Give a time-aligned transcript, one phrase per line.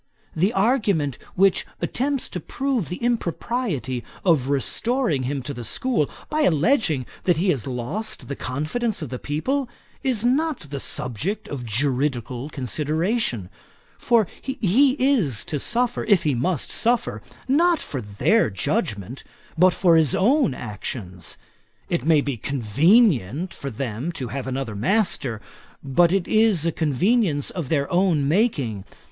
[0.35, 6.41] The argument which attempts to prove the impropriety of restoring him to the school, by
[6.41, 9.69] alledging that he has lost the confidence of the people,
[10.01, 13.47] is not the subject of juridical consideration;
[13.99, 19.23] for he is to suffer, if he must suffer, not for their judgement,
[19.55, 21.37] but for his own actions.
[21.89, 25.41] It may be convenient for them to have another master;
[25.83, 28.83] but it is a convenience of their own making.